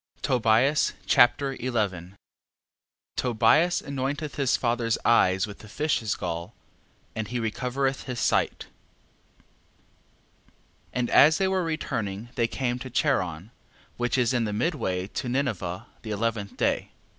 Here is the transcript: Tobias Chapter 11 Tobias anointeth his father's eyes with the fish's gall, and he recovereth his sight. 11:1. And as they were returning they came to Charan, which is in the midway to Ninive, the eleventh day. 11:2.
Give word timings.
Tobias 0.23 0.93
Chapter 1.05 1.53
11 1.59 2.15
Tobias 3.17 3.81
anointeth 3.83 4.33
his 4.33 4.57
father's 4.57 4.97
eyes 5.05 5.45
with 5.45 5.59
the 5.59 5.69
fish's 5.69 6.15
gall, 6.15 6.55
and 7.15 7.27
he 7.27 7.39
recovereth 7.39 8.05
his 8.05 8.19
sight. 8.19 8.65
11:1. 10.91 10.91
And 10.93 11.09
as 11.11 11.37
they 11.37 11.47
were 11.47 11.63
returning 11.63 12.29
they 12.33 12.47
came 12.47 12.79
to 12.79 12.89
Charan, 12.89 13.51
which 13.97 14.17
is 14.17 14.33
in 14.33 14.45
the 14.45 14.53
midway 14.53 15.05
to 15.05 15.27
Ninive, 15.29 15.85
the 16.01 16.09
eleventh 16.09 16.57
day. 16.57 16.89
11:2. 16.89 16.89